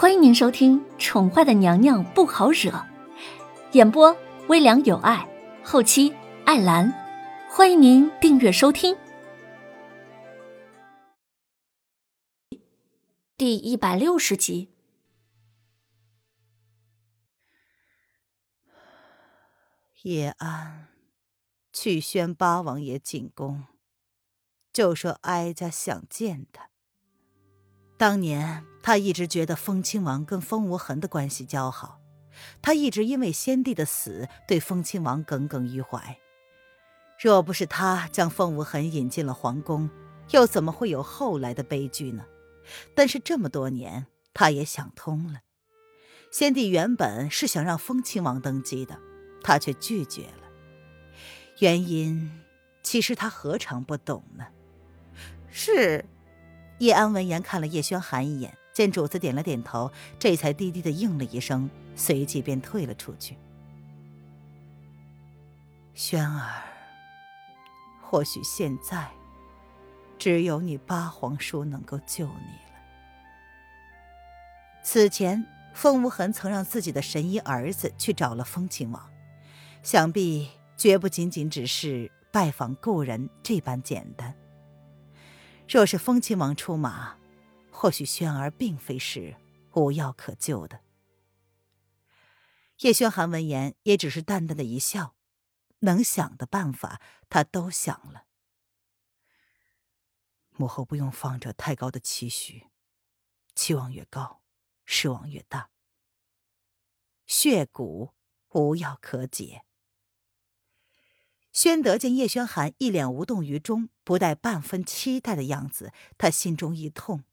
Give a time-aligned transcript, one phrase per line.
[0.00, 2.70] 欢迎您收听《宠坏的娘娘不好惹》，
[3.72, 5.28] 演播微凉有爱，
[5.64, 6.14] 后期
[6.46, 6.88] 艾兰。
[7.50, 8.96] 欢迎您订阅收听。
[13.36, 14.68] 第一百六十集。
[20.02, 20.90] 叶安
[21.72, 23.64] 去宣八王爷进宫，
[24.72, 26.70] 就说哀家想见他。
[27.98, 32.00] 当年他一直觉得风亲王跟风无痕的关系交好，
[32.62, 36.16] 他一直因为先帝的死对风亲王耿耿于怀。
[37.20, 39.90] 若不是他将风无痕引进了皇宫，
[40.30, 42.24] 又怎么会有后来的悲剧呢？
[42.94, 45.40] 但是这么多年，他也想通了。
[46.30, 48.96] 先帝原本是想让风亲王登基的，
[49.42, 50.48] 他却拒绝了。
[51.58, 52.30] 原因，
[52.84, 54.46] 其实他何尝不懂呢？
[55.50, 56.04] 是。
[56.78, 63.36] 叶安闻言看了叶轩寒一眼，见主子点了点头，这才低低的应了一声，随即便退了出去。
[65.94, 66.62] 轩儿，
[68.00, 69.08] 或许现在
[70.16, 72.78] 只有你八皇叔能够救你了。
[74.84, 75.44] 此前，
[75.74, 79.10] 风无痕曾让自己的神医儿子去找了风亲王，
[79.82, 84.32] 想必绝不仅仅只是拜访故人这般简单。
[85.70, 87.18] 若是风亲王出马，
[87.70, 89.36] 或许轩儿并非是
[89.74, 90.80] 无药可救的。
[92.78, 95.14] 叶轩寒闻言，也只是淡淡的一笑，
[95.80, 98.24] 能想的办法他都想了。
[100.52, 102.68] 母后不用放着太高的期许，
[103.54, 104.40] 期望越高，
[104.86, 105.68] 失望越大。
[107.26, 108.14] 血骨
[108.52, 109.66] 无药可解。
[111.58, 117.24] 宣德见叶轩寒一脸无动于衷，不带半分期待的样子，他心中一痛。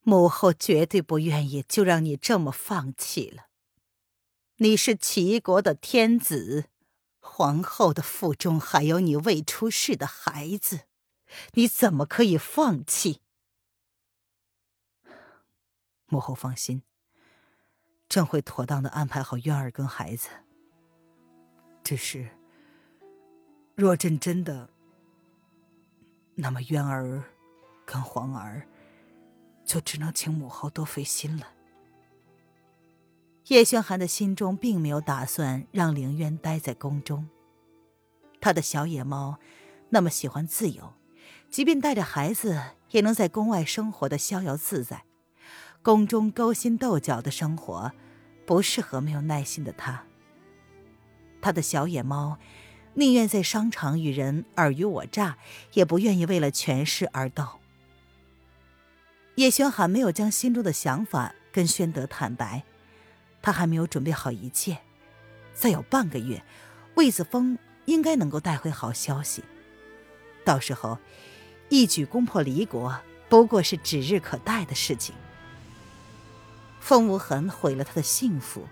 [0.00, 3.48] 母后绝对不愿意就让你这么放弃了。
[4.56, 6.70] 你是齐国的天子，
[7.18, 10.84] 皇后的腹中还有你未出世的孩子，
[11.52, 13.20] 你怎么可以放弃？
[16.06, 16.82] 母后放心，
[18.08, 20.30] 朕会妥当的安排好渊儿跟孩子。
[21.84, 22.39] 只是。
[23.74, 24.68] 若朕真的，
[26.34, 27.22] 那么渊儿
[27.86, 28.66] 跟皇儿
[29.64, 31.46] 就只能请母后多费心了。
[33.46, 37.28] 叶轩寒的心中并没有打算让凌渊待在宫中，
[38.38, 39.38] 他的小野猫
[39.88, 40.92] 那么喜欢自由，
[41.48, 42.60] 即便带着孩子
[42.90, 45.04] 也能在宫外生活的逍遥自在。
[45.82, 47.90] 宫中勾心斗角的生活
[48.44, 50.04] 不适合没有耐心的他。
[51.40, 52.38] 他的小野猫。
[52.94, 55.38] 宁愿在商场与人尔虞我诈，
[55.74, 57.46] 也不愿意为了权势而斗。
[59.36, 62.64] 叶轩寒没有将心中的想法跟宣德坦白，
[63.40, 64.78] 他还没有准备好一切。
[65.54, 66.42] 再有半个月，
[66.96, 67.56] 魏子峰
[67.86, 69.44] 应该能够带回好消息。
[70.44, 70.98] 到时候，
[71.68, 75.14] 一举攻破离国，不过是指日可待的事情。
[76.80, 78.66] 风无痕毁了他的幸福，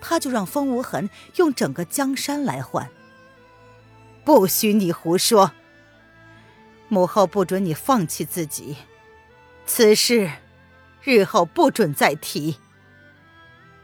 [0.00, 2.88] 他就让风无痕用整个江山来换。
[4.26, 5.52] 不许你胡说！
[6.88, 8.76] 母后不准你放弃自己，
[9.66, 10.32] 此事
[11.00, 12.56] 日后不准再提。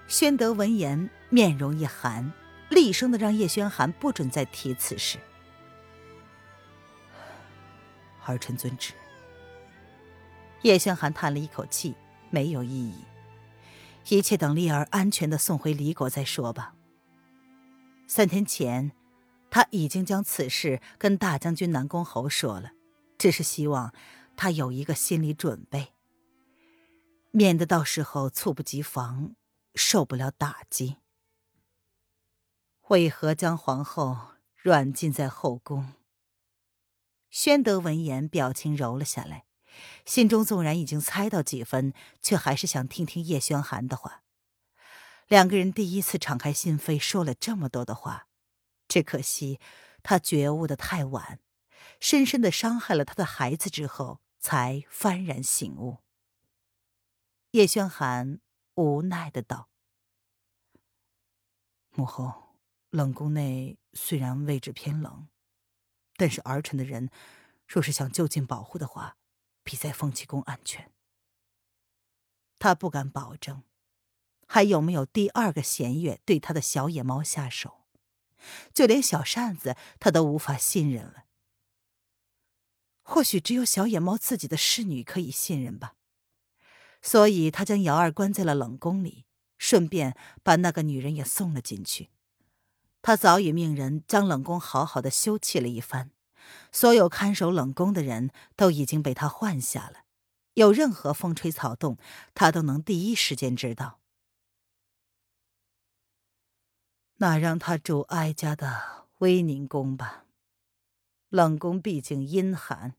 [0.09, 2.33] 宣德闻言，面容一寒，
[2.69, 5.17] 厉声的让叶轩寒不准再提此事。
[8.25, 8.95] 儿臣遵旨。
[10.63, 11.95] 叶轩寒叹了一口气，
[12.31, 13.05] 没有异议。
[14.09, 16.75] 一切等丽儿安全的送回离国再说吧。
[18.09, 18.91] 三天前。
[19.55, 22.73] 他已经将此事跟大将军南宫侯说了，
[23.19, 23.93] 只是希望
[24.35, 25.93] 他有一个心理准备，
[27.33, 29.37] 免得到时候猝不及防，
[29.75, 30.97] 受不了打击。
[32.89, 34.17] 为何将皇后
[34.57, 35.93] 软禁在后宫？
[37.29, 39.45] 宣德闻言，表情柔了下来，
[40.07, 41.93] 心中纵然已经猜到几分，
[42.23, 44.23] 却还是想听听叶轩寒的话。
[45.29, 48.29] 两个人第一次敞开心扉，说了这么多的话。
[48.93, 49.59] 只可惜，
[50.03, 51.41] 他觉悟的太晚，
[51.99, 56.01] 深深的伤害了他的孩子之后，才幡然醒悟。
[57.53, 58.43] 叶轩寒
[58.75, 59.71] 无奈的道
[61.97, 62.59] ：“母后，
[62.91, 65.29] 冷宫内虽然位置偏冷，
[66.19, 67.09] 但是儿臣的人
[67.67, 69.17] 若是想就近保护的话，
[69.63, 70.93] 比在凤栖宫安全。
[72.59, 73.63] 他不敢保证，
[74.47, 77.79] 还有没有第二个弦月对他的小野猫下手。”
[78.73, 81.25] 就连小扇子，他都无法信任了。
[83.03, 85.95] 或许只有小野猫自己的侍女可以信任吧。
[87.01, 89.27] 所以他将瑶儿关在了冷宫里，
[89.59, 92.11] 顺便把那个女人也送了进去。
[93.03, 96.13] 他早已命人将冷宫好好的修葺了一番，
[96.71, 100.05] 所有看守冷宫的人都已经被他换下了，
[100.55, 101.99] 有任何风吹草动，
[102.35, 104.02] 他都能第一时间知道。
[107.23, 110.27] 那让他住哀家的威宁宫吧，
[111.29, 112.97] 冷宫毕竟阴寒，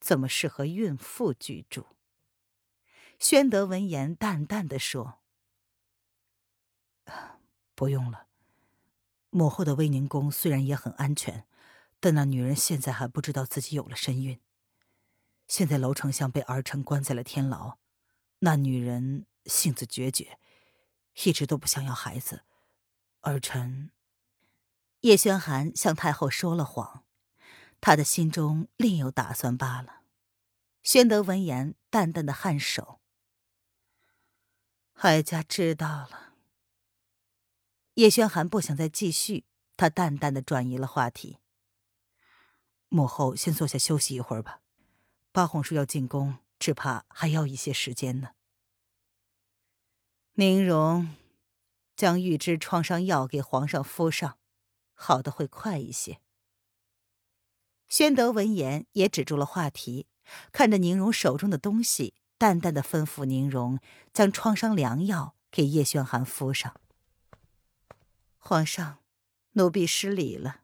[0.00, 1.86] 怎么适合孕妇居住？
[3.20, 5.20] 宣德闻言，淡淡的说
[7.76, 8.26] ：“不用了。
[9.30, 11.46] 母后的威宁宫虽然也很安全，
[12.00, 14.40] 但那女人现在还不知道自己有了身孕。
[15.46, 17.78] 现在楼丞相被儿臣关在了天牢，
[18.40, 20.40] 那女人性子决绝，
[21.22, 22.42] 一直都不想要孩子。”
[23.20, 23.90] 儿臣，
[25.00, 27.04] 叶轩寒向太后说了谎，
[27.80, 30.02] 他的心中另有打算罢了。
[30.82, 33.00] 宣德闻言，淡淡的颔首。
[34.94, 36.34] 哀家知道了。
[37.94, 39.44] 叶轩寒不想再继续，
[39.76, 41.38] 他淡淡的转移了话题。
[42.88, 44.62] 母后先坐下休息一会儿吧，
[45.32, 48.30] 八皇叔要进宫，只怕还要一些时间呢。
[50.34, 51.14] 宁荣。
[52.00, 54.38] 将预支创伤药给皇上敷上，
[54.94, 56.22] 好的会快一些。
[57.90, 60.06] 宣德闻言也止住了话题，
[60.50, 63.78] 看着宁荣手中的东西，淡淡的吩咐宁荣
[64.14, 66.80] 将创伤良药给叶宣寒敷上。
[68.38, 69.00] 皇上，
[69.52, 70.62] 奴婢失礼了。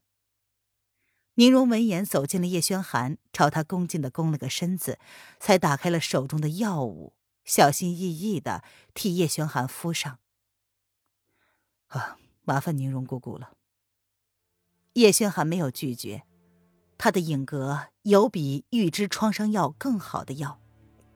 [1.35, 4.99] 宁荣闻言走进了叶宣寒，朝他恭敬的躬了个身子，
[5.39, 7.13] 才打开了手中的药物，
[7.45, 10.19] 小心翼翼的替叶宣寒敷上。
[11.89, 13.53] 啊，麻烦宁荣姑姑了。
[14.95, 16.25] 叶轩寒没有拒绝，
[16.97, 20.59] 他的影格有比预知创伤药更好的药，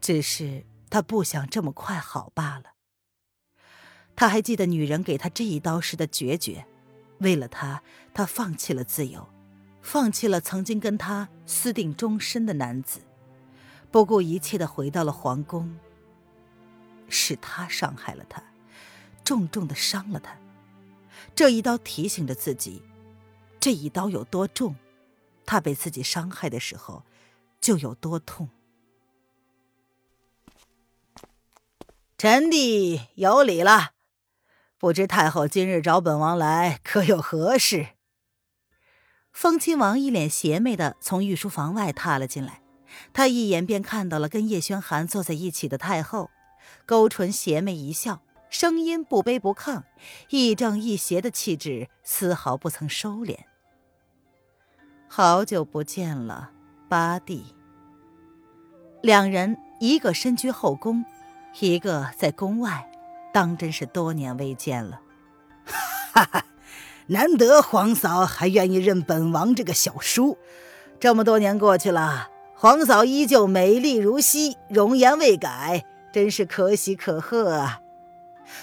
[0.00, 2.74] 只是他不想这么快好罢了。
[4.14, 6.66] 他还记得女人给他这一刀时的决绝，
[7.20, 7.82] 为了他，
[8.12, 9.26] 他放弃了自由，
[9.80, 13.00] 放弃了曾经跟他私定终身的男子，
[13.90, 15.78] 不顾一切的回到了皇宫。
[17.08, 18.42] 是他伤害了他，
[19.24, 20.36] 重重的伤了他。
[21.34, 22.82] 这一刀提醒着自己，
[23.58, 24.74] 这一刀有多重，
[25.46, 27.02] 他被自己伤害的时候
[27.60, 28.48] 就有多痛。
[32.18, 33.92] 臣弟有礼了，
[34.78, 37.88] 不知太后今日找本王来，可有何事？
[39.32, 42.62] 风亲王一脸邪魅的从御书房外踏了进来，
[43.12, 46.30] 他一眼便看到了跟叶轩寒坐在一起的太后，
[46.84, 48.22] 勾唇邪魅一笑。
[48.50, 49.84] 声音不卑不亢，
[50.28, 53.38] 亦正亦邪的气质丝毫不曾收敛。
[55.08, 56.50] 好久不见了，
[56.88, 57.54] 八弟。
[59.02, 61.04] 两人一个身居后宫，
[61.60, 62.90] 一个在宫外，
[63.32, 65.00] 当真是多年未见了。
[66.12, 66.44] 哈哈，
[67.06, 70.36] 难得皇嫂还愿意认本王这个小叔。
[70.98, 77.80] 这么多年过去了，皇嫂依旧美丽如昔，容颜未改，真是可喜可贺啊！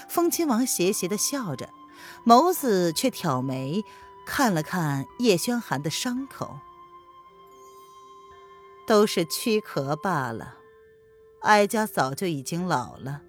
[0.08, 1.70] 风亲王邪邪的笑着，
[2.24, 3.84] 眸子却挑眉，
[4.26, 6.58] 看了看叶轩寒的伤口，
[8.86, 10.56] 都是躯壳罢了。
[11.42, 13.22] 哀家早就已经老了，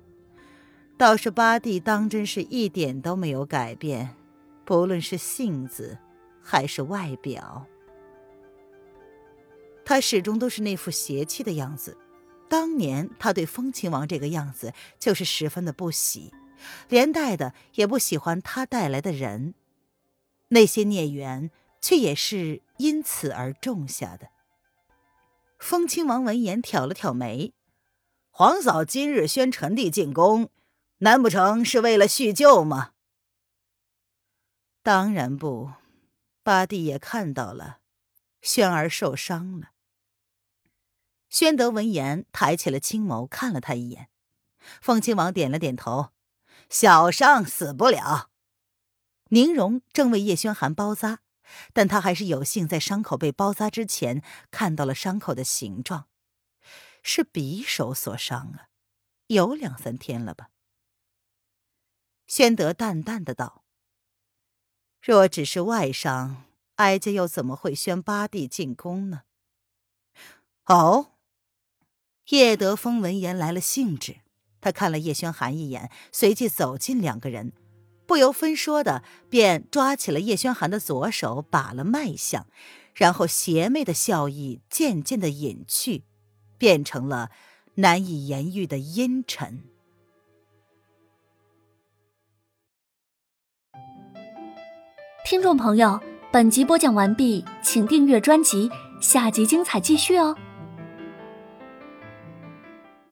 [0.97, 4.15] 倒是八弟当真是一点都没有改变，
[4.65, 5.97] 不论是性子
[6.41, 7.65] 还是外表，
[9.85, 11.95] 他始终都是那副邪气的样子。
[12.49, 16.33] 当年他对风亲王这个样子就是十分的不喜。
[16.87, 19.53] 连带的也不喜欢他带来的人，
[20.49, 21.51] 那些孽缘
[21.81, 24.29] 却也是因此而种下的。
[25.57, 27.53] 风亲王闻言挑了挑眉
[28.31, 30.49] ：“皇嫂今日宣臣弟进宫，
[30.99, 32.91] 难不成是为了叙旧吗
[34.81, 35.73] ？”“当然不，
[36.43, 37.79] 八弟也看到了，
[38.41, 39.71] 轩儿受伤了。”
[41.29, 44.09] 宣德闻言抬起了青眸看了他一眼，
[44.81, 46.09] 凤亲王点了点头。
[46.69, 48.29] 小伤死不了。
[49.31, 51.19] 宁荣正为叶轩寒包扎，
[51.73, 56.07] 但他还是有幸在伤口被包扎之前看到了伤口的形状，
[57.03, 58.69] 是匕首所伤啊，
[59.27, 60.49] 有两三天了吧。
[62.27, 63.65] 宣德淡淡的道
[65.01, 66.45] ：“若只是外伤，
[66.75, 69.23] 哀家又怎么会宣八弟进宫呢？”
[70.65, 71.13] 哦，
[72.29, 74.21] 叶德风闻言来了兴致。
[74.61, 77.53] 他看了叶轩寒一眼，随即走近两个人，
[78.05, 82.47] 不由分说的便抓起了叶轩寒的左手，把了脉象，
[82.93, 86.03] 然后邪魅的笑意渐渐的隐去，
[86.57, 87.29] 变成了
[87.75, 89.63] 难以言喻的阴沉。
[95.23, 96.01] 听众朋友，
[96.31, 100.35] 本集播讲完毕，请订阅专辑，下集精彩继续哦。